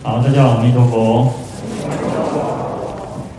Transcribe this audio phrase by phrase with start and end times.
[0.00, 1.24] 好，大家好，阿弥陀佛。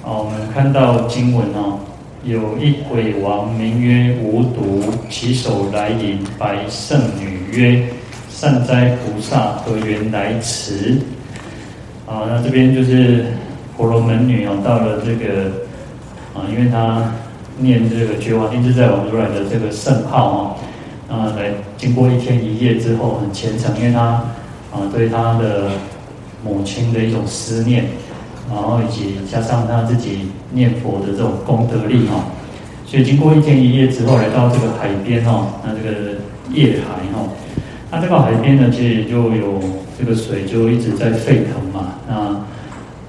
[0.03, 1.79] 好，我们看到经文哦，
[2.23, 7.87] 有一鬼王名曰无毒，其手来引白圣女曰
[8.29, 10.99] ：“善哉菩萨，何缘来此？”
[12.05, 13.27] 好，那这边就是
[13.77, 15.45] 婆罗门女哦，到了这个
[16.35, 17.09] 啊，因为她
[17.57, 20.57] 念这个觉华定自在王如来的这个圣号
[21.09, 25.71] 哦，啊，来经过一天一夜之后很虔诚，因为她啊对她的。
[26.43, 27.85] 母亲的一种思念，
[28.49, 32.25] 然后以及加上他自己念佛的这种功德力哈，
[32.85, 36.17] 所以经过一天一夜之后，来到这个海边哈，那这个
[36.51, 37.27] 夜海哈，
[37.91, 39.59] 那这个海边呢，其实就有
[39.99, 42.41] 这个水就一直在沸腾嘛，那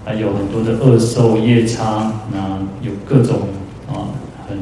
[0.05, 3.49] 还有很多的恶兽夜叉，那有各种
[3.89, 4.11] 啊，
[4.49, 4.59] 很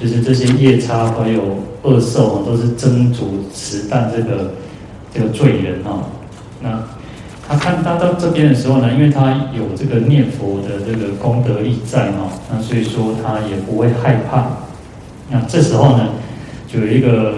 [0.00, 4.54] 就是这些夜叉还有恶兽啊，都是争逐持啖这个
[5.12, 6.04] 这个罪人哈，
[6.62, 6.82] 那。
[7.46, 14.46] 他看他到这边的时候呢，因为他有这个念佛的这个功德力在哈，那所以说他也不会害怕。
[15.28, 16.08] 那这时候呢，
[16.68, 17.34] 就有一个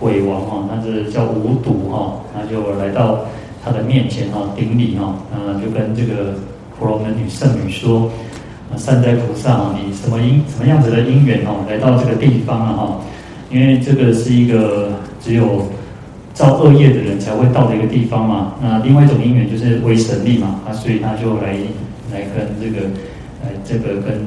[0.00, 3.20] 鬼王哈，他是叫无毒哈，他就来到
[3.62, 6.34] 他的面前哈，顶礼哈，嗯，就跟这个
[6.76, 8.10] 婆罗门女圣女说
[8.76, 13.00] ：“善哉菩萨，你什么因什么样子的因缘哦，来到这个地方了哈？
[13.50, 14.92] 因为这个是一个
[15.22, 15.68] 只有。”
[16.36, 18.52] 造恶业的人才会到的一个地方嘛。
[18.60, 21.56] 那另外一种因缘就是威神力嘛，啊，所以他就来
[22.12, 22.88] 来跟这个，
[23.42, 24.20] 呃这个跟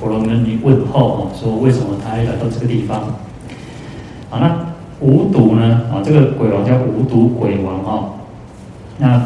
[0.00, 3.00] 婆罗门尼问候哦，说为什么他要来到这个地方？
[4.30, 4.66] 啊，那
[5.06, 5.82] 无毒呢？
[5.92, 8.14] 啊，这个鬼王叫无毒鬼王哈。
[8.96, 9.22] 那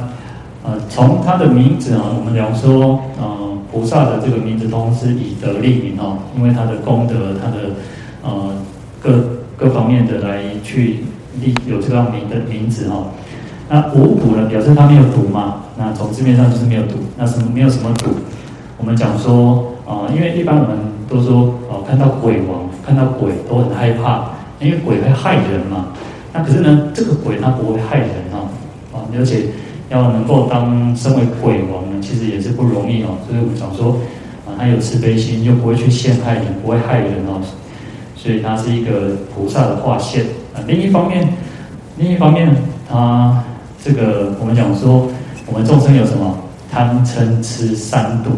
[0.65, 7.71] 呃，从他的名字啊，我们讲说，呃，菩萨的这个名字都是以德立名哦，因为他的功德，他的
[8.25, 8.53] 呃
[9.01, 11.05] 各各方面的来去。
[11.67, 13.07] 有这个名的名字哈，
[13.69, 15.63] 那无毒呢，表示它没有毒嘛？
[15.79, 16.95] 那从字面上就是没有毒。
[17.17, 18.11] 那什么没有什么毒？
[18.79, 20.77] 我们讲说啊，因为一般我们
[21.09, 24.31] 都说哦，看到鬼王，看到鬼都很害怕，
[24.61, 25.89] 因为鬼会害人嘛。
[26.33, 28.49] 那可是呢，这个鬼它不会害人哦，
[28.93, 29.47] 啊，而且
[29.91, 33.19] 要能够当身为鬼王呢，其实也是不容易哦。
[33.27, 33.99] 所以我们讲说
[34.47, 37.41] 啊，他有慈悲心，又不会去陷害人，不会害人哦。
[38.27, 40.59] 所以他是一个菩萨的化现啊。
[40.67, 41.33] 另一方面，
[41.97, 42.51] 另一方面，
[42.89, 43.45] 他
[43.81, 45.07] 这个我们讲说，
[45.47, 46.37] 我们众生有什么
[46.69, 48.31] 贪嗔痴三毒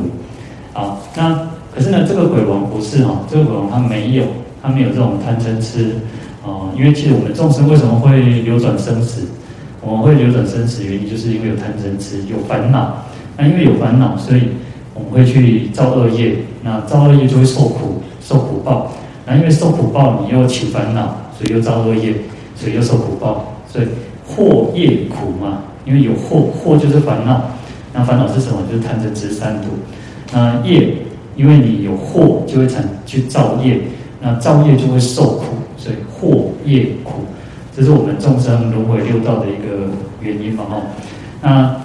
[0.78, 0.98] 啊？
[1.16, 4.24] 那可是呢，这个鬼王不是哈，这个鬼王他没有，
[4.62, 5.96] 他没有这种贪嗔痴
[6.44, 6.68] 啊。
[6.76, 9.22] 因为其实我们众生为什么会流转生死？
[9.80, 13.06] 我们会流转生死，原因就是因为有贪嗔痴，有烦恼。
[13.38, 14.50] 那因为有烦恼，所以
[14.92, 16.36] 我们会去造恶业。
[16.62, 18.92] 那造恶业就会受苦，受苦报。
[19.28, 21.28] 那因为受苦报，你又起烦恼。
[21.38, 22.14] 所以又造恶业，
[22.56, 23.86] 所以又受苦报，所以
[24.26, 25.58] 祸业苦嘛。
[25.84, 27.52] 因为有祸，祸就是烦恼。
[27.94, 28.58] 那烦恼是什么？
[28.68, 29.68] 就是贪嗔痴三毒。
[30.32, 30.94] 那业，
[31.36, 33.82] 因为你有祸，就会产去造业。
[34.20, 35.44] 那造业就会受苦，
[35.76, 37.22] 所以祸业苦，
[37.72, 39.88] 这是我们众生轮回六道的一个
[40.20, 40.64] 原因嘛。
[40.64, 40.82] 哈，
[41.40, 41.76] 那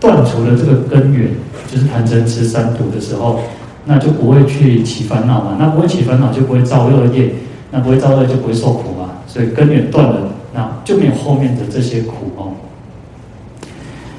[0.00, 1.28] 断除了这个根源，
[1.70, 3.38] 就是贪嗔痴三毒的时候，
[3.84, 5.56] 那就不会去起烦恼嘛。
[5.58, 7.34] 那不会起烦恼，就不会造恶业。
[7.74, 12.52] 那不会造恶就不会受苦嘛，所以根源断了，那就没有后面的这些苦哦。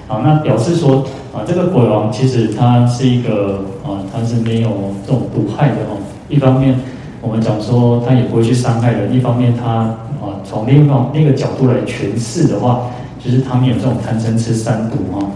[0.08, 4.72] 好，那表示说啊，这个鬼王其实他是一个啊，他是没有
[5.06, 6.02] 这种毒害的哦。
[6.30, 6.80] 一方面
[7.22, 9.70] 我们讲说他也不会去伤害人；一方面他
[10.20, 12.90] 啊，从另一方那个角度来诠释的话，
[13.24, 15.30] 就是他们有这种贪嗔痴三毒哦。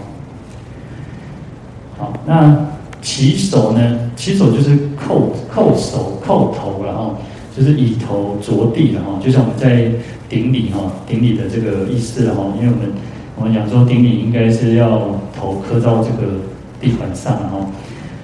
[2.00, 2.66] 好，那
[3.08, 4.12] 起手呢？
[4.18, 7.16] 起手就是叩叩手叩头，然后。
[7.58, 9.90] 就是以头着地的哈，就像我们在
[10.30, 12.92] 顶礼哈，顶礼的这个意思哈，因为我们
[13.36, 16.34] 我们讲说顶礼应该是要头磕到这个
[16.80, 17.58] 地板上哈，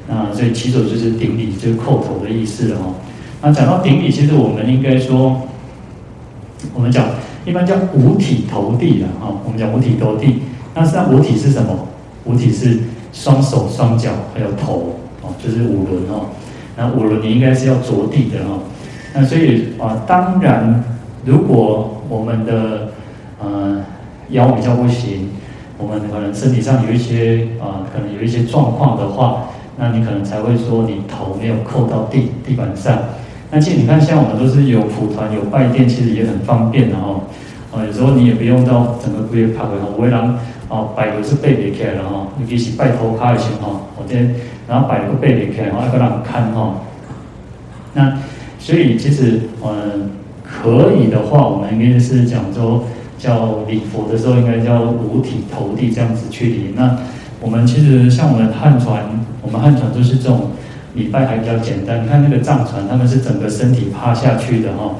[0.07, 2.93] 那所以起手就是顶礼，就是叩头的意思了哈。
[3.41, 5.41] 那讲到顶礼，其实我们应该说，
[6.75, 7.07] 我们讲
[7.43, 10.43] 一般叫五体投地的哈，我们讲五体投地，
[10.75, 11.87] 那实际上五体是什么？
[12.25, 12.77] 五体是
[13.13, 16.25] 双手双脚还有头哦，就是五轮哦。
[16.75, 18.59] 那五轮你应该是要着地的哈。
[19.13, 20.83] 那所以啊，当然，
[21.23, 22.89] 如果我们的
[23.39, 23.81] 呃
[24.29, 25.29] 腰比较不行，
[25.77, 32.97] 我们可能身体上有一些啊，可能有一些状况的话，那你可能才会说你头没有扣到地地板上。
[33.51, 37.21] 那其实你看，像我们都是有蒲团、有拜垫，其实也很方便的哈。
[37.71, 40.39] 啊，有时候你也不用到整个柜拍回来，我会让
[40.73, 44.33] 哦摆的是背别起来了哈，尤其是拜头卡的情况，我今天
[44.67, 46.73] 然后摆个背别起来，然后要让看哈。
[47.93, 48.17] 那
[48.57, 50.09] 所以其实，嗯，
[50.43, 52.85] 可以的话，我们应该是讲说，
[53.19, 56.73] 叫礼佛的时候，应该叫五体投地这样子去礼。
[56.75, 56.97] 那
[57.39, 59.03] 我们其实像我们汉传，
[59.43, 60.49] 我们汉传都是这种
[60.95, 62.03] 礼拜还比较简单。
[62.03, 64.95] 你看那个藏传，他们是整个身体趴下去的哈，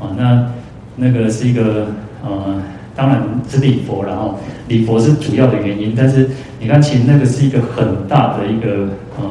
[0.00, 0.52] 啊，那
[0.96, 1.88] 那个是一个
[2.24, 2.62] 呃，
[2.98, 4.34] 当然是礼佛，然后
[4.66, 5.94] 礼佛是主要的原因。
[5.96, 6.28] 但是
[6.58, 9.24] 你看，其实那个是一个很大的一个呃，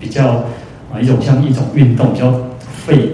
[0.00, 0.42] 比较
[0.92, 2.32] 啊一种像一种运动，比较
[2.68, 3.10] 费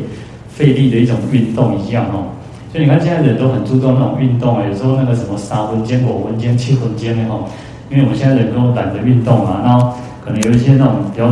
[0.48, 2.32] 费力的一种运动一样哦。
[2.72, 7.44] 所以你看，现在人都很注重那种运动啊，有时候那个什么三分间、五分间、七分间的哈，
[7.90, 9.92] 因为我们现在人都懒得运动嘛，然后
[10.24, 11.28] 可能有一些那种比较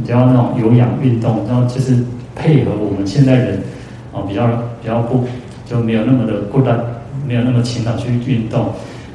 [0.00, 1.96] 比较那种有氧运动，然后就是
[2.36, 3.60] 配合我们现在人
[4.12, 4.46] 啊比较
[4.80, 5.24] 比较不
[5.66, 6.78] 就没有那么的孤单，
[7.26, 8.66] 没有那么勤劳去运动，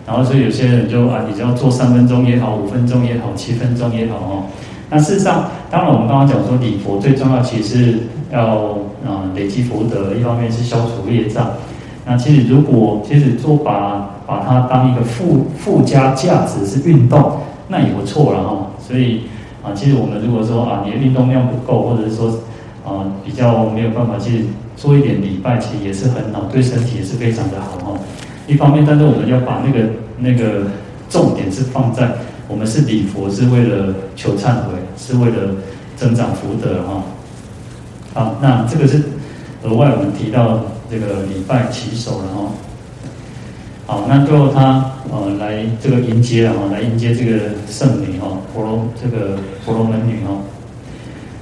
[0.06, 4.44] 然后所以有些人就啊，你只要做三分钟也好，五分钟也好，七分钟也好哦。
[4.89, 8.00] 那事实上，当然我们刚刚讲说礼佛最重要，其实是
[8.31, 11.51] 要啊累积福德，一方面是消除业障。
[12.06, 17.33] 那其实，如果其实做把把它当一个附附加价值是运动，
[17.67, 18.67] 那也不错了哈。
[18.79, 19.21] 所以
[19.63, 22.29] 啊，其实我们如果说啊，你的运动量不够，或者是说
[22.83, 24.45] 啊比较没有办法去
[24.79, 27.99] 做一点礼拜，其实也是很好，对身体也是非常的好哈。
[28.47, 30.63] 一方面，但是我们要把那个那个
[31.09, 32.13] 重点是放在
[32.47, 35.53] 我们是礼佛，是为了求忏悔，是为了
[35.95, 37.03] 增长福德哈。
[38.15, 39.03] 好，那这个是
[39.63, 40.61] 额外我们提到。
[40.91, 42.51] 这个礼拜起手了哈，
[43.85, 50.31] 好，那最后他呃来这个迎接了哈，来迎接这个圣女哈，婆罗这个婆罗门女哈。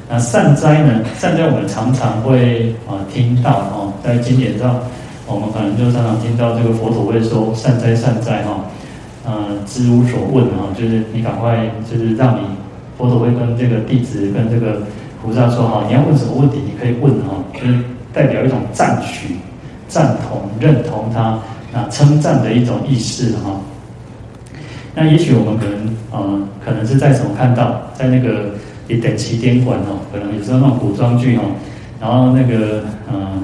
[0.09, 1.01] 那善哉呢？
[1.17, 4.79] 善哉我们常常会啊听到哈，在经典上，
[5.25, 8.63] 我们可能就常常听到这个佛陀会说善哉善哉哈，
[9.25, 9.33] 呃
[9.65, 12.45] 知无所问哈，就是你赶快就是让你
[12.97, 14.81] 佛陀会跟这个弟子跟这个
[15.21, 17.79] 菩萨说哈，你要问什么问题，你可以问哈，就是。
[18.13, 19.35] 代表一种赞许、
[19.87, 21.37] 赞同、认同他
[21.71, 23.51] 啊称赞的一种意思哈。
[24.95, 28.55] 那也许我们可能呃可能是在什么看到，在那个
[28.87, 31.41] 一等起点馆哦，可能有时候那种古装剧哦，
[31.99, 33.41] 然后那个呃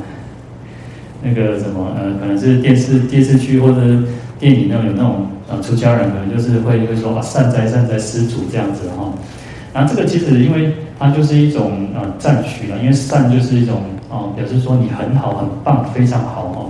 [1.21, 3.81] 那个什么呃，可能是电视电视剧或者
[4.39, 9.11] 电影那种有那种呃出家人可能就是会会说啊善哉善哉施主这样子哈。
[9.73, 13.81] 那这个其实因为它就是一种呃赞许了，因为善就是一种。
[14.15, 16.69] 哦，表示说你很好，很棒，非常好哦。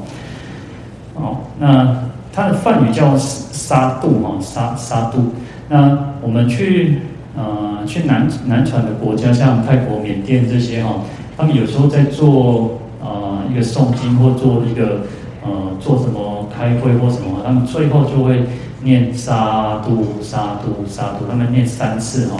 [1.15, 1.93] 哦，那
[2.31, 5.33] 它的梵语叫沙度哈，沙沙度。
[5.67, 6.99] 那我们去
[7.35, 11.01] 呃去南南传的国家，像泰国、缅甸这些哈，
[11.37, 15.01] 他们有时候在做呃一个诵经或做一个
[15.43, 15.49] 呃
[15.79, 18.43] 做什么开会或什么，他们最后就会
[18.83, 22.37] 念沙度沙度沙度，他们念三次哈。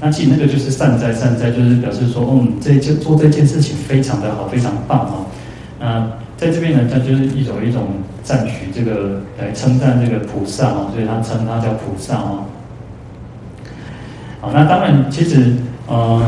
[0.00, 5.26] 那其实那个就是善哉善哉，就是表示说，嗯，这件做这件事情非常的好，非常棒哦。
[5.80, 7.82] 那在这边呢，它就是一种一种
[8.22, 12.44] 赞许这个来称赞这个菩萨哦，所以他称他叫菩萨哦。
[14.40, 15.52] 好，那当然，其实
[15.86, 16.22] 呃，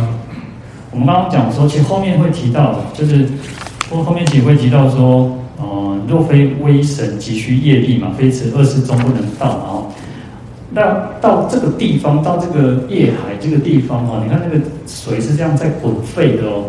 [0.91, 3.25] 我们刚刚讲说，其实后面会提到，就是
[3.89, 9.87] 后后面其实会提到说，呃，若非威神急需业力嘛，非此二世终不能到嘛哦。
[10.73, 10.83] 那
[11.21, 16.65] 到这个地方，到这个业海这个地方哦，你看那个水是这样在滚沸的哦。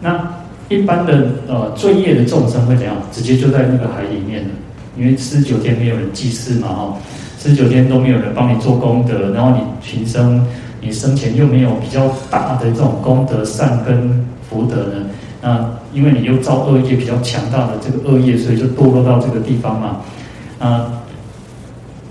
[0.00, 0.18] 那
[0.68, 2.96] 一般的呃罪业的众生会怎样？
[3.12, 4.50] 直接就在那个海里面了，
[4.96, 6.96] 因为四十九天没有人祭祀嘛哈，
[7.38, 10.44] 四十九天都没有人帮你做功德，然后你平生
[10.82, 15.06] 你生前又没有比较大的这种功德善根福德呢，
[15.40, 20.00] 那因为你又造恶业比较强大的这个恶业，所以就堕落到这个地方嘛，
[20.58, 20.98] 啊。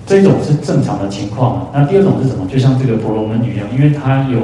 [0.03, 2.45] 这种是正常的情况，那第二种是什么？
[2.45, 4.39] 就像这个婆罗门女一样，因为她有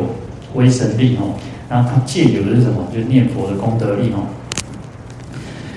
[0.53, 1.35] 威神力哦，
[1.67, 2.87] 那她借由的是什么？
[2.93, 4.23] 就是念佛的功德力哦。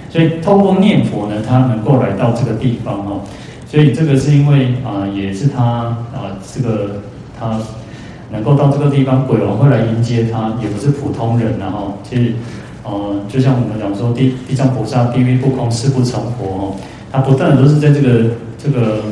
[0.09, 3.23] 所以透过念佛呢，她能够来到这个地方哦。
[3.67, 6.21] 所以这个是因为啊、也是她啊、呃，
[6.55, 7.01] 这个
[7.37, 7.59] 她
[8.33, 12.35] 能够到这个地方，鬼王会来迎接他，也不是普通人然后其实
[12.85, 16.77] 呃，就像我们讲说，地地藏菩萨地狱不空，誓不成佛哦。
[17.13, 19.03] 他不断的都是在这个这个。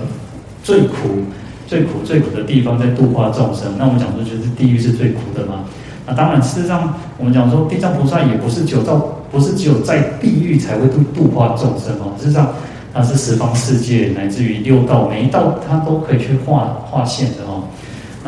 [0.61, 1.25] 最苦、
[1.67, 3.73] 最苦、最苦的地方在度化众生。
[3.79, 5.65] 那我们讲说，就是地狱是最苦的嘛。
[6.05, 8.97] 那当然，事实上我们讲说，地藏菩萨也不是只有到，
[9.31, 12.13] 不是只有在地狱才会度度化众生哦。
[12.19, 12.53] 事实上，
[12.93, 17.63] 它是十方世界，乃至于六道，每一道它都可以去化化现的哦。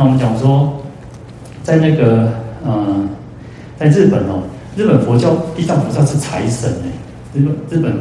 [0.00, 0.80] 那我们讲说，
[1.62, 2.26] 在那个
[2.64, 3.06] 嗯，
[3.78, 4.40] 在日本哦，
[4.74, 6.88] 日本佛教地藏菩萨是财神哎，
[7.34, 7.92] 日本日本。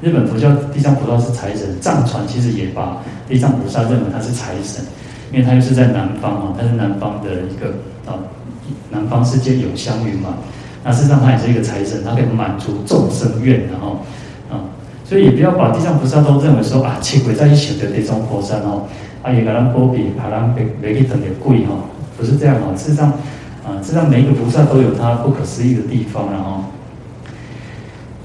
[0.00, 2.96] 日本佛教地藏菩萨是财神，藏传其实也把
[3.28, 4.82] 地藏菩萨认为他是财神，
[5.30, 7.68] 因为他又是在南方啊，他是南方的一个
[8.10, 8.16] 啊，
[8.90, 10.30] 南方世界有相云嘛，
[10.82, 13.94] 那事实上他也是一个财神，他可以满足众生愿的哈
[14.50, 14.64] 啊，
[15.04, 18.88] 所以也不要把地藏菩萨都认为说啊，七鬼在一起的地藏菩萨哦，
[19.22, 21.74] 啊也给他波比，把他每每一等的贵哈，
[22.18, 23.10] 不是这样哦，事实上
[23.64, 26.64] 啊，事实上每一个菩萨都有他不可思议的地方然后。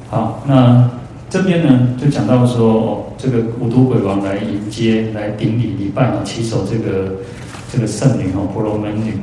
[0.10, 0.90] 好，那
[1.30, 7.12] 这边呢就讲到说哦，这个五毒鬼王来迎接，来顶礼礼拜啊，祈守这个
[7.72, 9.14] 这个圣女哦，婆罗门女。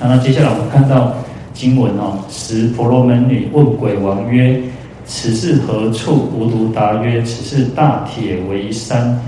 [0.00, 1.14] 那那接下来我们看到
[1.52, 4.60] 经文哦，时婆罗门女问鬼王曰
[5.04, 9.18] ：“此是何处？”无毒答曰：“此是大铁围山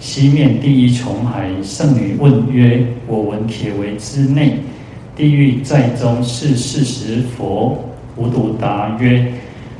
[0.00, 4.58] 西面第一重海。”圣女问曰：“我闻铁围之内，
[5.16, 7.82] 地狱在中，是事实佛？”
[8.16, 9.26] 无毒答曰：“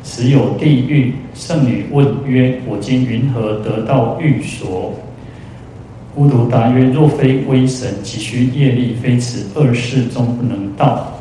[0.02, 4.92] 实有地狱。”圣女问曰：“我今云何得到寓所？”
[6.16, 11.12] 无毒答曰：“若非威神，即需业力，非此二世中不能到。”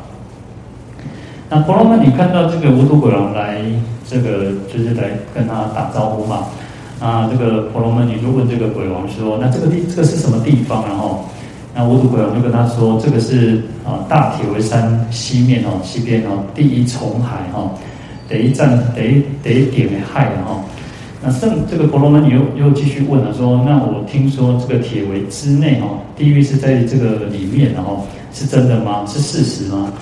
[1.50, 3.60] 那婆罗门你看到这个无毒鬼王来，
[4.08, 6.46] 这个就是来跟他打招呼嘛。
[7.00, 11.24] 啊，这个婆罗门女就问这个鬼王说：“那这个地，这个是什么地方？”然后，
[11.74, 17.70] 那无毒鬼王就跟他说：“这个是啊，大铁围山西面哦，西边哦，第一重海哈，
[18.28, 20.62] 第一站，第一第一点的海哈。”
[21.20, 29.04] 那圣这个婆罗门女又又继续问了，说：“那我听说这个铁围之内哈，地狱是在这个里面，然后是真的吗？
[29.06, 29.92] 是事实吗？”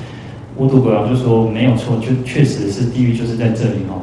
[0.59, 4.03] 无毒鬼王就说：“没有错，就确实是地狱就是在这里哦。”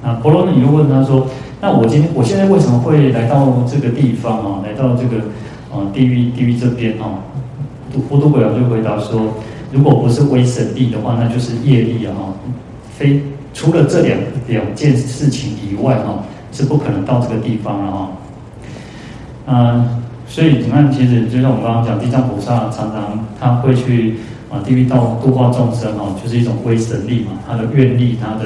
[0.00, 1.26] 那婆罗门女又问他说
[1.64, 4.60] ：“那我今天我现在为什么会来到这个地方啊？
[4.62, 5.24] 来到这个
[5.72, 7.16] 呃地狱地狱这边哦？”
[8.10, 9.32] 无毒鬼王就回答说
[9.72, 12.12] ：“如果不是威神力的话，那就是业力啊！
[12.98, 13.18] 非。”
[13.54, 18.10] 除了这两两件事情以外，哈，是不可能到这个地方了，哈。
[19.46, 24.16] 嗯，所以你看，其实就像我们刚刚讲，地藏菩萨常常他会去
[24.50, 28.44] 啊地狱道度化众生，哈，就是一种威神力嘛，他的愿力，他的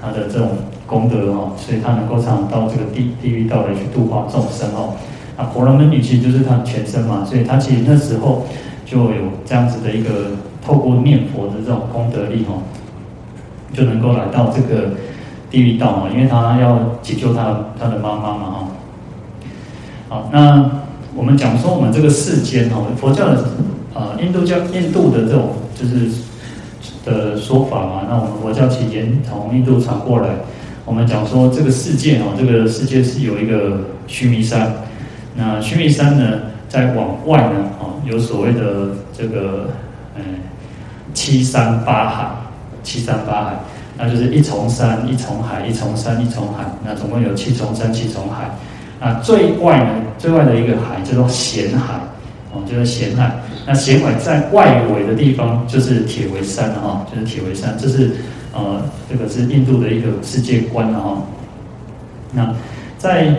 [0.00, 0.48] 他的这种
[0.88, 4.94] 功德，哈，所以他能够常到这个地地狱道来去度化众生，哦。
[5.36, 8.46] 那，婆罗门女其实就是他全身嘛，所以他其实那时候
[8.84, 10.32] 就有这样子的一个
[10.66, 12.54] 透过念佛的这种功德力，哈。
[13.70, 14.92] 就能够来到这个
[15.50, 18.68] 地狱道嘛，因为他要解救他他的妈妈嘛哈。
[20.08, 20.70] 好，那
[21.14, 23.44] 我们讲说我们这个世间哈，佛教的
[23.94, 26.10] 啊，印度教印度的这种就是
[27.04, 28.02] 的说法嘛。
[28.08, 30.30] 那我们佛教起源从印度传过来，
[30.88, 34.72] 我们讲说这个世界哦，这个世界是有一个须弥山。
[35.36, 39.68] 那须弥山呢，再往外呢，哦，有所谓的这个
[40.16, 40.22] 嗯
[41.12, 42.30] 七山八海。
[42.84, 43.60] 七山八海，
[43.98, 48.48] 那就是一重山一重海，一重山一重海，那总共有七重山七重海。
[48.98, 52.00] 那最外呢，最外的一个海叫做咸海，
[52.50, 53.30] 哦，就是咸海。
[53.66, 58.12] 那咸海在外围的地方就是铁围山哈，就是铁围山，这是
[58.58, 61.22] 呃，这个是印度的一个世界观哈。
[62.32, 62.52] 那
[62.98, 63.32] 在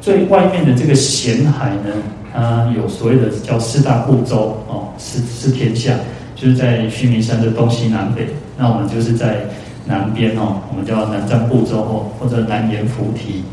[0.00, 1.92] 最外面的这个咸海呢，
[2.32, 5.94] 它有所谓的叫四大部洲哦，四四天下，
[6.34, 8.26] 就是在须弥山的东西南北。
[8.58, 9.46] 那我们就是在
[9.86, 13.44] 南边哦，我们叫南瞻部洲哦或者南阎浮提。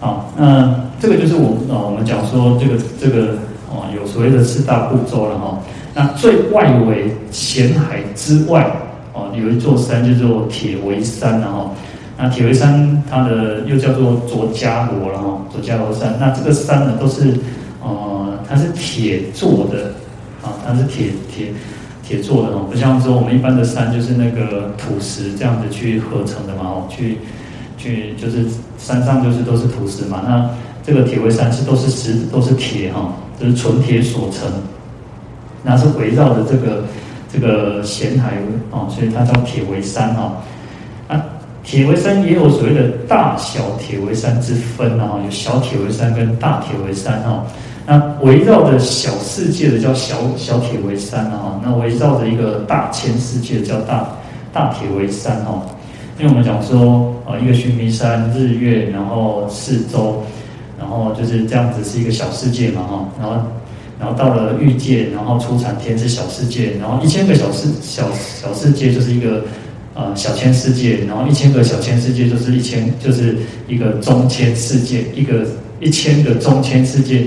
[0.00, 3.34] 好，那这个就是我啊，我们讲说这个这个
[3.68, 5.58] 哦，有所谓的四大部洲了哈。
[5.94, 8.70] 那最外围咸海之外
[9.16, 11.74] 哦，有一座山叫做铁围山然后，
[12.18, 16.14] 那铁围山它的又叫做卓迦罗了哈，卓迦罗山。
[16.20, 17.34] 那这个山呢都是
[17.82, 19.92] 呃，它是铁做的
[20.42, 21.46] 啊，它是铁铁。
[22.08, 27.18] 铁做的哦，不像说我们一般的山就是那个土石这样子去合成的嘛哦，去
[27.76, 28.46] 去就是
[28.78, 30.22] 山上就是都是土石嘛。
[30.24, 30.48] 那
[30.84, 34.48] 这个铁围山是都是石都是铁哈，就是纯铁所成。
[35.64, 36.84] 那是围绕着这个
[37.32, 38.34] 这个咸海
[38.70, 40.42] 哦，所以它叫铁围山哈。
[41.08, 41.24] 啊，
[41.62, 47.44] 铁围山也有所谓的大小铁围山之分啊，有小铁围山跟大铁围山哈。
[47.86, 54.08] 那围绕着小世界的叫小小铁围山啊，那围绕着一个大千世界的叫大
[54.52, 55.62] 大铁围山哈。
[56.18, 60.22] 因为我们讲说啊，一个须弥山日月，然后四周，
[60.78, 63.04] 然后就是这样子是一个小世界嘛哈。
[63.20, 63.36] 然后
[63.98, 69.42] 然后到了欲界，然后初禅天是小世界，然后一千个小世小小世界就是一个
[69.94, 73.36] 呃小千世界，然后一千个小千世界就是一千就是
[73.68, 75.46] 一个中千世界，一个
[75.80, 77.26] 一千个中千世界。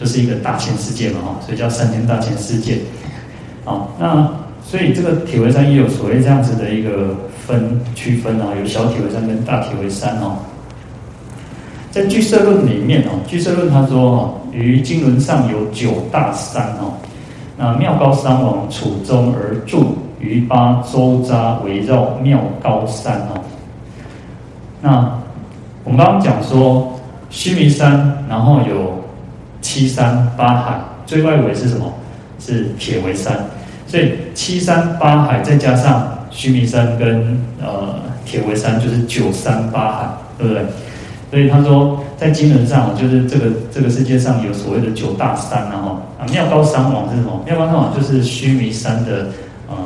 [0.00, 2.78] 就是一个大千世界嘛，哈，所以叫三千大千世界，
[3.64, 4.32] 啊，那
[4.64, 10.38] 所以这个铁围山也有所谓这样子的一个分区分啊，有小铁围山跟大铁围山哦。
[11.90, 16.92] 在俱舍论里面哦，俱舍论他说哦，于经轮上有九大山哦，
[17.56, 23.40] 那妙高山王处中而住，于八周匝围绕妙高山哦。
[24.80, 25.18] 那
[25.84, 26.98] 我们刚刚讲说
[27.30, 29.02] 须弥山，然后有
[29.60, 31.92] 七山八海，最外围是什么？
[32.38, 33.36] 是铁围山。
[33.86, 40.62] 所以七山八海再加上须弥山跟呃铁围山，就是九山八海，对不对？
[41.30, 47.42] 所以他说，在经文上，就是这个这个世界上有所谓的九大山，然后啊妙高山王是什么？
[47.44, 49.26] 妙高山王就是须弥山的
[49.68, 49.76] 呃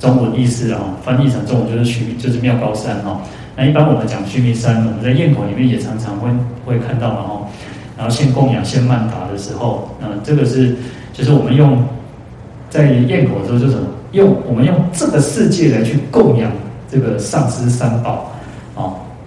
[0.00, 3.20] 中文意思啊，翻译成中文就是须弥，就是妙高山哈。
[3.56, 6.28] 那一般我们讲须弥山，我们在堰口里面也常常会
[6.66, 7.40] 会看到嘛哈。
[7.96, 10.74] 然后献供养、献曼达的时候，嗯，这个是
[11.12, 11.80] 就是我们用
[12.68, 13.76] 在堰口的时候，就是
[14.10, 16.50] 用我们用这个世界来去供养
[16.90, 18.32] 这个上师三宝。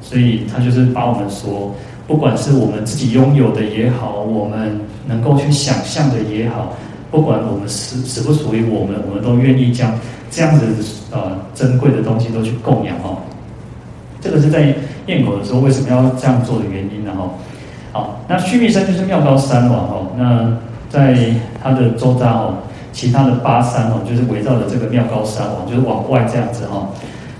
[0.03, 1.73] 所以他就是把我们说，
[2.05, 6.73] 不管是我们自己拥有的也好，我们能够去想象的也好，
[7.09, 9.91] 不管我们是属不属于我们，我们都愿意将
[10.29, 10.65] 这样子
[11.11, 13.17] 呃珍贵的东西都去供养哦。
[14.19, 14.73] 这个是在
[15.05, 17.11] 堰口的时候为什么要这样做的原因呢？
[17.17, 17.29] 哈，
[17.91, 20.07] 好，那须弥山就是妙高山王哦。
[20.17, 20.55] 那
[20.89, 21.17] 在
[21.61, 22.53] 它的周遭哦，
[22.91, 26.87] 其他的八山哦，就是围绕着这个妙高山王，就是往外这样子哈。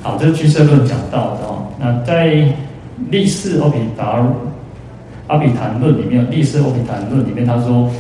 [0.02, 1.53] 好，这是俱舍论讲到的哦。
[1.84, 2.48] 那在
[3.10, 4.26] 立四阿比达
[5.28, 7.92] 阿比昙论里面，立四阿比昙论里面，他说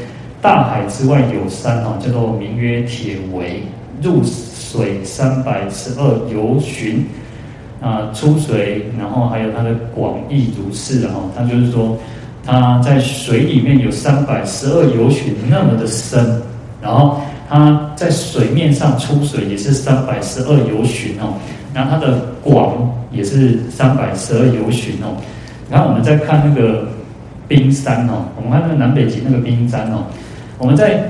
[0.41, 3.61] 大海之外有山哦，叫做名曰铁围，
[4.01, 7.05] 入水三百十二由旬
[7.81, 11.29] 啊，出水，然后还有它的广义如是哦。
[11.35, 11.97] 他就是说，
[12.45, 16.41] 它在水里面有三百十二由旬那么的深，
[16.81, 21.33] 然后它在水面上出水也是三百十二由旬哦。
[21.73, 22.75] 然后它的广
[23.11, 25.17] 也是三百十二由旬哦。
[25.71, 26.85] 然后我们再看那个
[27.47, 30.05] 冰山哦，我们看那个南北极那个冰山哦。
[30.59, 31.03] 我们在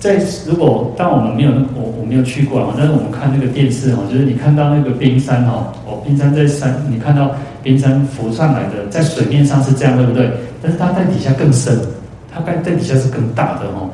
[0.00, 7.30] 在如果当我们没有我我没有去过啊，但是我们看那个电视哦，就是你看到那个冰山哦，哦冰山在山，你看到
[7.62, 10.30] 冰山浮上来的，在水面上是这样，对不对？
[10.62, 11.78] 但是它在底下更深，
[12.32, 13.88] 它在在底下是更大的哦。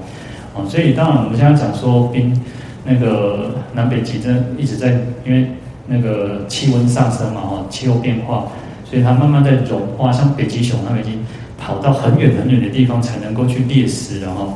[0.54, 2.38] 哦，所以当然我们现在讲说冰
[2.84, 4.88] 那个南北极真一直在
[5.24, 5.46] 因为。
[5.92, 8.46] 那个气温上升嘛，哈，气候变化，
[8.88, 10.12] 所以它慢慢在融化。
[10.12, 11.18] 像北极熊，它们已经
[11.58, 14.54] 跑到很远很远的地方才能够去猎食了，哈。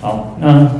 [0.00, 0.70] 好，那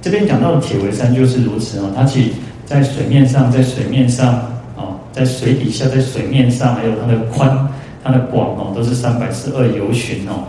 [0.00, 4.28] 这边讲到的铁围山就是如此哦，它其在水面上，在水面上
[4.76, 7.68] 啊，在水底下，在水面上，还有它的宽、
[8.04, 10.46] 它的广哦，都是三百四二由旬哦。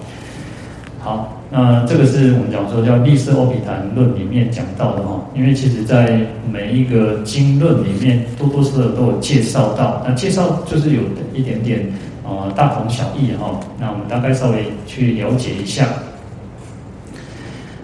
[1.00, 1.39] 好。
[1.52, 11.02] 那这个是我们讲说叫《立四阿毗昙论》里面讲到的哈，因为其实在每一个经论里面多多少少都有介绍到，那介绍就是有
[11.34, 11.92] 一点点
[12.24, 13.60] 呃大同小异哈。
[13.80, 15.88] 那我们大概稍微去了解一下。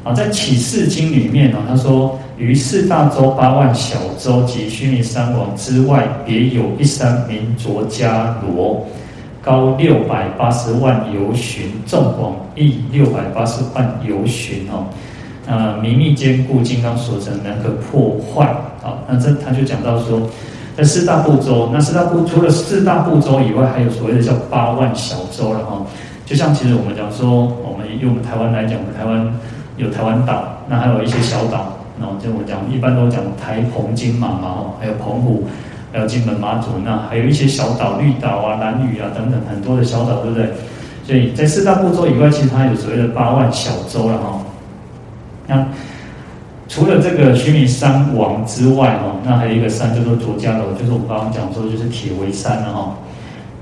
[0.04, 8.86] 啊，在《启示经》里面呢，他说于四大洲八万小洲及须弥山王之外，别有一山名卓迦罗。
[9.46, 14.88] 高六百八十万由旬，纵广义六百八十万由旬哦。
[15.46, 18.52] 呃，弥密坚固，金刚所成，难可破坏。
[18.82, 20.20] 好，那这他就讲到说，
[20.76, 25.86] 那四大部洲，那四大部除了四大部洲以外，还有所谓的叫八万小洲了哈。
[26.26, 29.32] 就像其实我们讲说，我们用我们台湾来讲，我们台湾
[29.78, 35.44] 有台湾岛，那还有一些小岛，然后就我讲一般都讲台澎金马嘛，哦，还有澎湖。
[35.96, 40.50] 还有金门、马祖，那还有一些小岛、绿岛啊、兰屿啊等等很多的小岛，对不对？
[41.08, 44.42] 所以在四大部洲以外，其实它有所谓的八万小洲了哈。
[45.48, 45.66] 那
[46.68, 52.98] 除了这个须弥山王之外哈，那还有一个山叫做卓迦罗，就是我们刚刚讲说就是铁围山了哈。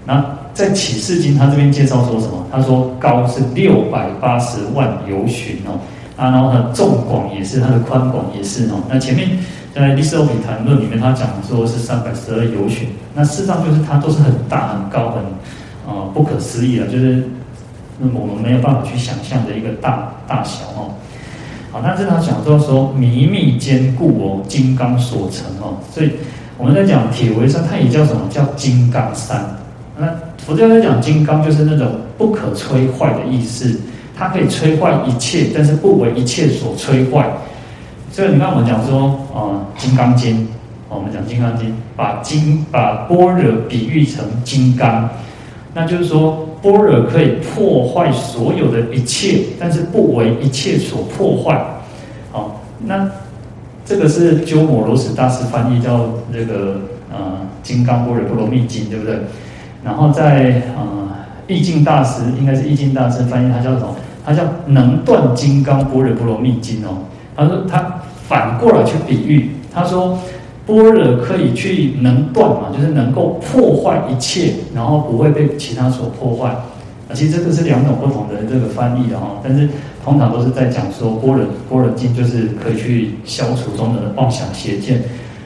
[0.07, 2.43] 那在启示经，他这边介绍说什么？
[2.51, 5.77] 他说高是六百八十万由旬哦，
[6.17, 8.81] 啊，然后呢，纵广也是，它的宽广也是哦。
[8.89, 9.29] 那前面。
[9.73, 15.23] 在《第四阿毗昙论》里面，他讲说是三百十二由旬，那事实上就是它都是很大、很高、很、
[15.87, 17.23] 呃、不可思议的，就是
[17.97, 20.93] 那我们没有办法去想象的一个大大小哦。
[21.71, 26.11] 好，那这他讲说说弥密坚固哦，金刚所成哦，所以
[26.55, 29.43] 我们在讲铁围山，它也叫什么叫金刚山？
[29.97, 30.07] 那
[30.45, 33.79] 佛教在讲金刚，就是那种不可摧坏的意思，
[34.15, 37.27] 它可以摧坏一切，但是不为一切所摧坏。
[38.13, 40.41] 所以你看，我们讲说啊，《金刚经》，
[40.87, 45.09] 我们讲《金刚经》，把金把般若比喻成金刚，
[45.73, 51.59] 那就是说，般若可以破坏所有的一切，但是不为一切所破坏。
[52.31, 53.09] 好，那
[53.83, 57.17] 这个是鸠摩罗什大师翻译叫这个呃
[57.67, 59.21] 《金刚般若波罗蜜经》，对不对？
[59.83, 61.07] 然后在呃
[61.47, 63.95] 义净大师，应该是义净大师翻译，他叫什么？
[64.23, 66.97] 他叫《能断金刚般若波罗蜜经》哦。
[67.35, 70.17] 他说他反过来去比喻，他说
[70.65, 76.55] 般若可以去能断嘛，就是能够破坏一切，然后不会被其他所破坏。
[77.13, 79.69] 其实这个是两种不同的这个翻译的哈，但是
[80.03, 85.01] 通常都是在讲说般若般若经就是可以去消除中的妄想邪见，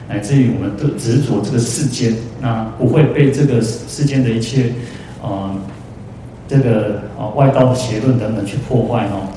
[0.08, 4.72] 乃至于我们的执着这个世间，那不会被这个世间的一切，
[5.20, 5.50] 呃，
[6.46, 9.28] 这个啊外道的邪论等等去破坏哦。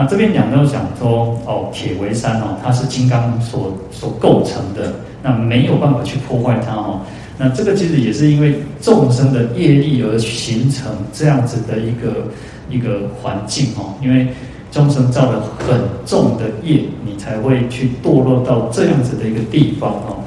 [0.00, 7.00] 那这边讲到讲说哦，铁为山哦，它是金刚所所构成的，那没有办法去破坏它哦。
[7.36, 12.28] 那这个其实也是因为众生的业力而形成这样子的一个
[12.70, 14.28] 一个环境哦，因为
[14.70, 20.22] 众生造了很重的业，你才会去堕落到这样子的一个地方哦。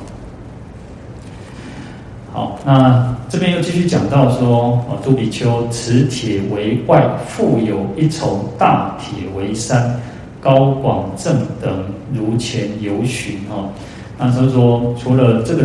[2.33, 9.97] 好，那这边又继续讲到说，啊，杜比丘，此铁为外，复有一重大铁为山，
[10.41, 13.69] 高广正等，如前游巡哦。
[14.19, 15.63] 那就是说，除了这个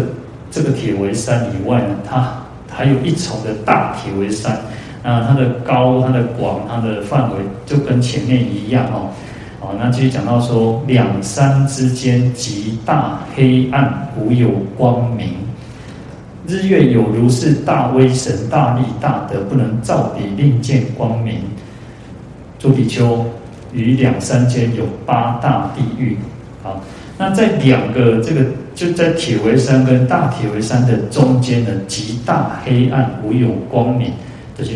[0.48, 2.32] 这个铁为山以外呢，它
[2.70, 4.56] 还有一重的大铁为山。
[5.02, 9.10] 那它的高、它的广、它的范围，就跟前面一样哦。
[9.58, 15.30] 好，那继续讲到说，两山之间极大黑暗，无有光明。
[16.46, 21.40] 日月有如是大威神、大力大德，不能照彼令见光明。
[22.58, 23.24] 诸比丘，
[23.72, 26.16] 于两山间有八大地狱。
[26.62, 26.80] 好，
[27.18, 34.12] 那在两个这个就在铁围山跟大铁围山的中间呢，极大黑暗，无有光明。
[34.56, 34.72] 这些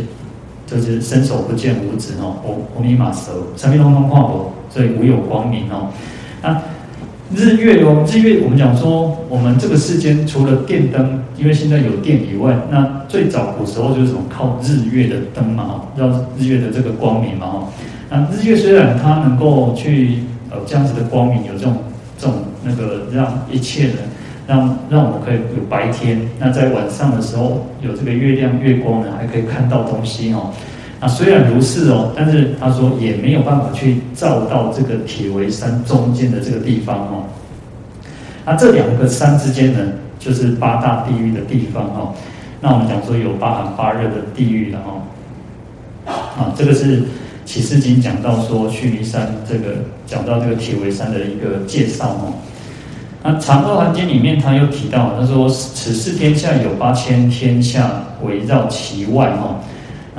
[0.66, 2.37] 就是伸手不见五指哦，
[2.76, 5.88] 阿弥玛舌，三面通通看无，所以无有光明哦。
[6.42, 6.61] 那
[7.35, 17.69] 日月哦，日月我们讲说，我们这个世间除了电灯，因为现在有电以外，那最早古时候就是什么靠日月的灯嘛，让日月的这个光明嘛，哈。
[18.11, 21.77] 那日月虽然它能够去呃这样子的光明，有这种
[22.19, 23.95] 这种那个让一切人
[24.49, 30.51] 让让我们可以有白天，那在晚上的时候有这个月亮月光呢，还可以看到东西哦。
[31.01, 37.25] 那虽然如是哦，但是他说也没有办法去照到这个铁围山中间的这个地方哦。
[38.45, 39.81] 那这两个山之间呢，
[40.19, 42.13] 就是八大地狱的地方哦。
[42.61, 45.01] 那我们讲说有八寒八热的地狱了哦。
[46.07, 47.03] 啊，这个是
[47.47, 52.35] 启示经讲到说须弥山这个讲到这个铁围山的一个介绍哦。
[53.23, 57.91] 那长阿含经里面他又提到，他说此是天下有八千天下
[58.23, 59.57] 围绕其外哦。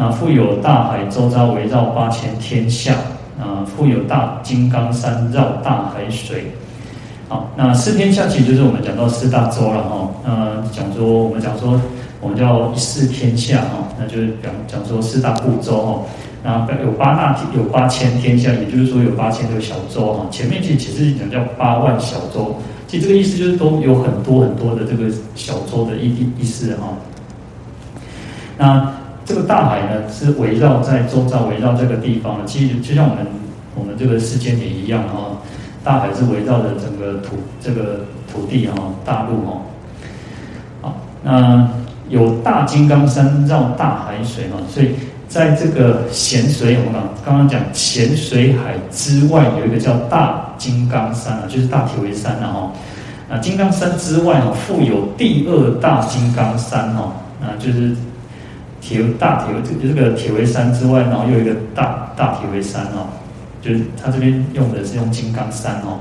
[0.02, 2.96] 啊，复有大海周遭围绕八千天下，
[3.40, 6.46] 啊，复有大金刚山绕大海水。
[7.30, 10.10] 好，那四天下其实就是我们讲到四大洲了哈。
[10.26, 11.80] 那讲说我们讲说
[12.20, 16.02] 我们叫一四天下哈，那就是讲讲说四大部洲哈。
[16.44, 20.26] 那有八大有八千天下，也就是说有八千个小洲哈。
[20.32, 22.56] 前面其实其实讲叫八万小洲，
[22.88, 25.04] 其实这个意思就是都有很多很多的这个
[25.36, 26.88] 小洲的意意思哈。
[28.58, 28.92] 那。
[29.24, 32.46] 这个大海呢，是围绕在周遭，围绕这个地方的。
[32.46, 33.26] 其实就像我们
[33.76, 35.38] 我们这个世间也一样哈，
[35.84, 38.74] 大海是围绕着整个土这个土地哈，
[39.06, 39.62] 大陆哈。
[40.82, 41.70] 好，那
[42.10, 44.90] 有大金刚山绕大海水哈，所以
[45.30, 52.72] 在这个咸水，我们刚刚讲咸水海之外，有一个叫大金刚山啊，就是大铁围山了哈。
[53.30, 57.96] 那金刚山之外哦，复有第二大金刚山哈，那就是。
[58.82, 63.08] 铁大铁这这个铁围山之外，然后又有一个大大铁围山哦，
[63.62, 66.00] 就是他这边用的是用金刚山哦。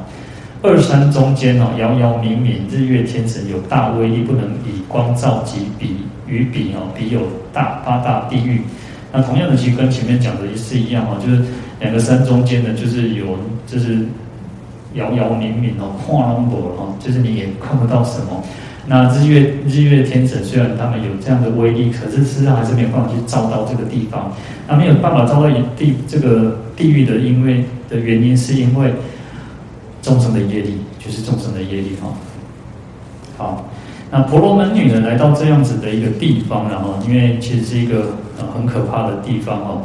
[0.62, 7.20] 二山中间哦，遥遥冥冥，日月天神有大威力，不能以光照及彼与彼哦，彼有
[7.52, 8.60] 大八大地狱。
[9.12, 11.42] 那同样的，其实跟前面讲的也是一样哦，就是
[11.80, 13.98] 两个山中间呢，就是有就是
[14.94, 18.42] 遥遥冥冥哦，晃龙波哦，就是你也看不到什么。
[18.86, 24.32] 那日月日月天神虽然他们有这样的威力，可是事实上还是没有办法去照到这个地方。
[24.66, 28.94] 那没有办法照到地这个地狱的，因为的原因是因为
[30.02, 32.08] 众生的业力，就是众生的业力哈。
[33.36, 33.68] 好，
[34.10, 38.16] 那婆罗门女呢来到这样子的一个地方，然后因为其实是一个
[38.54, 39.82] 很可怕的地方哦。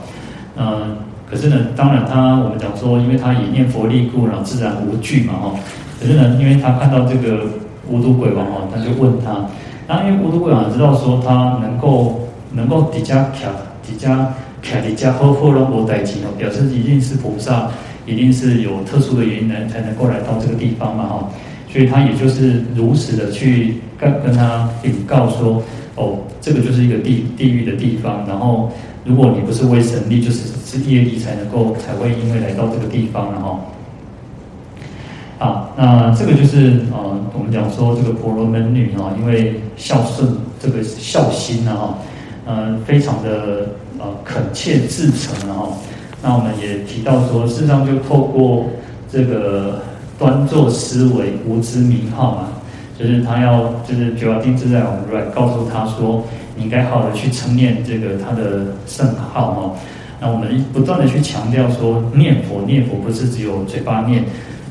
[0.58, 0.98] 嗯，
[1.30, 5.52] 可是呢，当然他我们讲说，因为他以念佛力故，然后自然无惧嘛哈。
[6.00, 7.46] 可是呢，因为他看到这个。
[7.88, 9.46] 无毒鬼王哦，他就问他，
[9.88, 12.20] 然后因为无毒鬼王知道说他能够
[12.52, 13.52] 能够底加卡
[13.86, 17.70] 底加卡底加呵呵罗摩代吉哦，表示一定是菩萨，
[18.08, 21.30] 一定是有特殊的原因呢才能够来到这个地方嘛哈，
[21.72, 25.62] 所以他也就是如实的去跟跟他禀告说，
[25.94, 28.72] 哦，这个就是一个地地狱的地方，然后
[29.06, 33.60] 如果你不是为神力，就是是业力才能够才会因为来到这个地方然后。
[35.38, 40.30] 啊，那这个就是呃，我们讲说这个婆罗门女啊，因为孝顺
[40.62, 41.98] 这个孝心啊，
[42.46, 43.68] 呃，非常的
[44.00, 45.68] 呃恳切至诚啊。
[46.24, 48.68] 那我们也提到说，事实上就透过
[49.12, 49.82] 这个
[50.18, 52.48] 端坐思维无知名号嘛，
[52.98, 56.24] 就是他要就是觉华定自在王如来告诉他说，
[56.56, 59.76] 你应该好好的去称念这个他的圣号哦。
[60.20, 64.24] 那我们不断的去强调说，念佛念佛不是只有嘴巴念。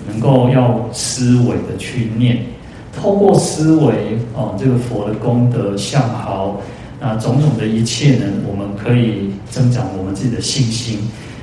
[0.07, 2.37] 能够要思维的去念，
[2.95, 6.61] 透过思维哦，这个佛的功德相好，
[7.01, 10.99] 那种种的一切呢，我们可以增长我们自己的信心，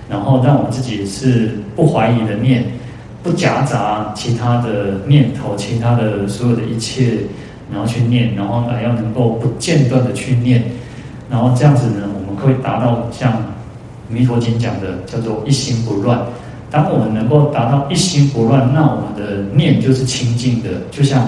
[0.08, 2.64] 然后让我们自己是不怀疑的念，
[3.24, 7.18] 不夹杂其他的念头，其他的所有的一切，
[7.72, 10.64] 然后去念，然后还要能够不间断的去念，
[11.30, 13.32] 然后这样子呢，我们可以达到像
[14.10, 16.20] 《弥陀经》讲的，叫做一心不乱。
[16.70, 21.28] 当我们能够达到一心不乱，那我们的念就是清净的，就像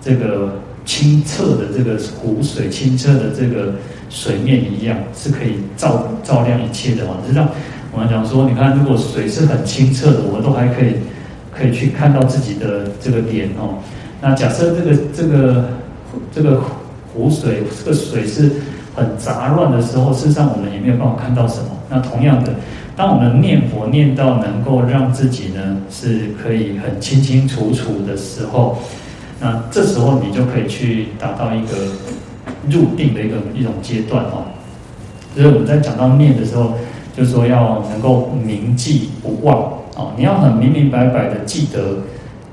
[0.00, 3.72] 这个清澈的这个湖水、清澈的这个
[4.08, 7.18] 水面一样，是可以照照亮一切的嘛。
[7.26, 7.48] 就像
[7.92, 10.94] 我们讲说，你看，如果水是很清澈的，我们都还可以
[11.52, 13.78] 可以去看到自己的这个脸哦。
[14.20, 15.64] 那假设这个这个
[16.32, 16.60] 这个
[17.12, 18.50] 湖水这个水是
[18.94, 21.70] 很杂乱的时候，事实上我们也没有办法看到什么。
[21.88, 22.52] 那同样的。
[22.96, 28.76] 当我们念佛念到能够让自己呢是可以很清清楚楚的时候，
[29.40, 31.76] 那这时候你就可以去达到一个
[32.68, 34.44] 入定的一个一种阶段哦。
[35.34, 36.74] 所以我们在讲到念的时候，
[37.16, 39.56] 就说要能够铭记不忘
[39.96, 41.96] 哦，你要很明明白白的记得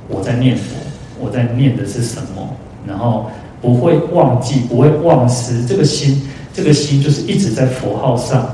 [0.07, 0.77] 我在念佛，
[1.19, 2.47] 我在念的是什么，
[2.87, 3.29] 然后
[3.67, 6.21] 不会忘记，不会忘失这个心，
[6.53, 8.47] 这个心就是一直在佛号上。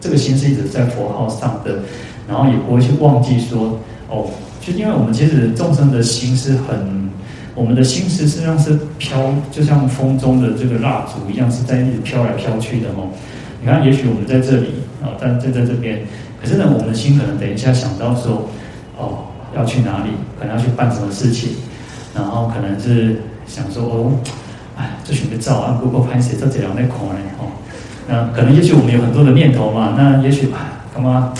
[0.00, 1.80] 这个心是一直在佛号上的，
[2.28, 3.76] 然后也不会去忘记说
[4.08, 7.10] 哦，就因为我们其实众生的心是很，
[7.56, 13.10] 我们的心实际上是飘，就像风中的这个蜡烛一样，是在一直飘来飘去的哦。
[13.60, 14.68] 你看，也许我们在这里
[15.02, 16.00] 啊，但在在这边，
[16.40, 18.48] 可是呢，我们的心可能等一下想到说，
[18.96, 21.50] 哦，要去哪里，可能要去办什么事情，
[22.14, 24.12] 然后可能是想说哦，
[25.04, 27.16] 这选个照啊，不过拍谁这这两内孔呢？
[27.38, 27.46] 哦。
[28.08, 31.32] 那可能也许我们有很多的念头嘛，那也许啊，干嘛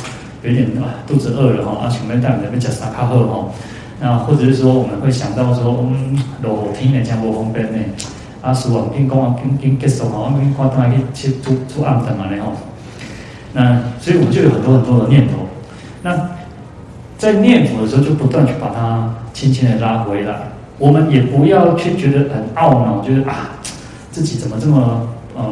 [0.42, 3.48] 有点啊肚子饿了哈，啊，前面带你们吃沙卡喝哈，
[4.00, 7.78] 那或者是说我们会想到说，嗯，落雨天呢，像无方便呢，
[8.40, 12.52] 啊，师父听讲啊，紧紧结束哈，我们看当然去去出出暗灯嘛嘞吼。
[13.54, 15.34] 那所以我们就有很多很多的念头，
[16.02, 16.30] 那
[17.18, 20.51] 在念佛的时候就不断去把它轻轻的拉回来，
[20.82, 23.50] 我们也不要去觉得很懊恼，觉得啊
[24.10, 25.44] 自己怎么这么呃。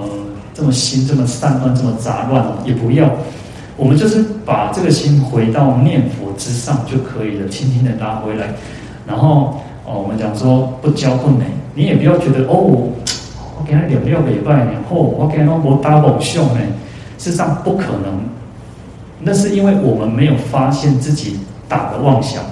[0.53, 3.09] 这么心这么散乱，这么杂乱，也不要。
[3.79, 8.49] 我们就是把这个心回到念佛之上就可以了，轻轻的拉回来。
[9.07, 12.57] 然后哦，我们讲说不骄不馁，你也不要觉得哦，
[13.57, 16.61] 我给他两六个礼拜年后，我给他我打猛秀呢，
[17.17, 18.21] 事实上不可能。
[19.21, 21.39] 那是因为我们没有发现自己
[21.69, 22.43] 打的妄想，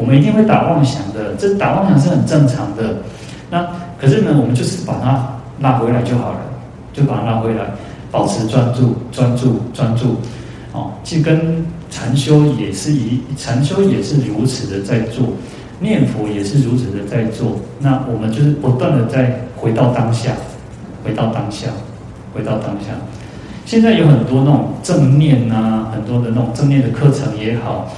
[0.00, 2.96] 我们一定会打妄想的，这打妄想是很正常的。
[3.50, 3.68] 那
[4.00, 5.28] 可是呢，我们就是把它
[5.60, 6.38] 拉回来就好了。
[6.92, 7.66] 就把它拉回来，
[8.10, 10.16] 保持专注，专注，专注，
[10.72, 15.24] 哦，其实跟禅修也是一，禅修也是如此的在做，
[15.78, 17.60] 念佛也是如此的在做。
[17.78, 20.32] 那我们就是不断的在回到当下，
[21.04, 21.68] 回到当下，
[22.34, 22.86] 回到当下。
[23.64, 27.88] 现在有很多那种正念啊，很多的那种正念的课程也好，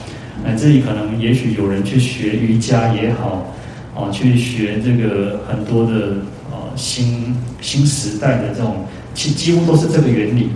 [0.44, 3.52] 乃至于可能也许有人去学瑜伽也好，
[3.94, 6.16] 哦，去学这个很多的。
[6.74, 10.48] 新新时代的这种，其几乎都是这个原理，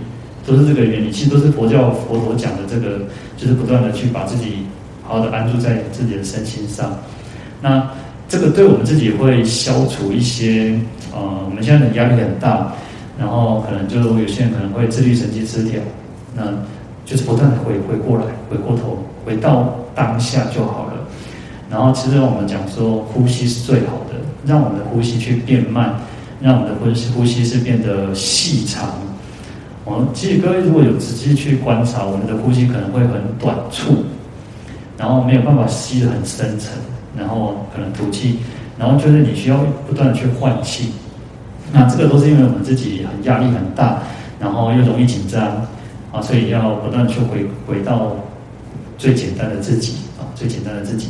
[0.47, 3.01] 都是这个原理，其实都是佛教佛陀讲的这个，
[3.37, 4.65] 就是不断的去把自己
[5.03, 6.97] 好好的安住在自己的身心上。
[7.61, 7.87] 那
[8.27, 10.73] 这个对我们自己会消除一些，
[11.13, 12.73] 呃，我们现在的压力很大，
[13.19, 15.79] 然后可能就有些人可能会自律神经失调，
[16.35, 16.45] 那
[17.05, 20.93] 就是不断的回回过来，回过头，回到当下就好了。
[21.69, 25.95] 然后其实我们讲说呼吸是最好的，让我们的呼吸去变慢，
[26.39, 28.87] 让我们的呼吸呼吸是变得细长。
[29.83, 34.05] 我们其实各位如果有仔细去观察，我们的呼吸可能会很短促，
[34.97, 36.71] 然后没有办法吸得很深层，
[37.17, 38.39] 然后可能吐气，
[38.79, 40.93] 然后就是你需要不断的去换气。
[41.73, 43.99] 那这个都是因为我们自己很压力很大，
[44.39, 45.41] 然后又容易紧张
[46.13, 48.15] 啊，所以要不断去回回到
[48.97, 51.09] 最简单的自己啊，最简单的自己。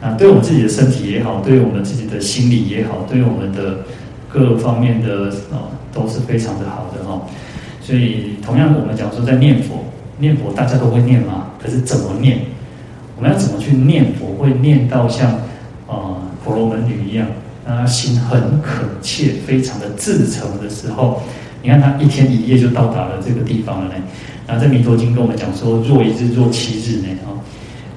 [0.00, 3.78] 啊，对我们自己的身体也好，对我们自己的心理也好，对我们的
[4.28, 7.22] 各方面的啊，都是非常的好的哈。
[7.82, 9.84] 所以，同样我们讲说，在念佛，
[10.18, 12.42] 念佛大家都会念嘛，可是怎么念？
[13.16, 14.36] 我们要怎么去念佛？
[14.36, 15.32] 会念到像
[15.88, 17.26] 啊婆罗门女一样，
[17.66, 21.22] 那心很恳切，非常的至诚的时候，
[21.60, 23.94] 你看他一天一夜就到达了这个地方了呢。
[24.48, 27.36] 然后在《弥陀经》跟我们讲说，若一日，若七日呢啊。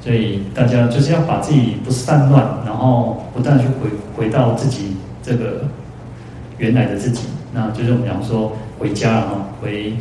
[0.04, 5.64] 所以大家就是要把自己不散乱，然后不断去回回到自己这个
[6.58, 7.22] 原来的自己，
[7.54, 9.94] 那就是我们讲说回家了哈，回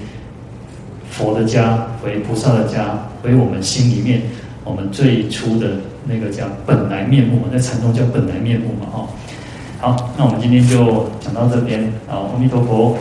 [1.11, 4.23] 佛的家，回菩萨的家，回我们心里面
[4.65, 5.73] 我们最初的
[6.07, 9.07] 那个叫本来面目，在禅宗叫本来面目嘛哈。
[9.83, 12.97] 好，那我们今天就讲到这边，好，阿弥陀佛。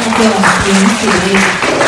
[0.00, 1.87] 谢谢，谢谢，感谢。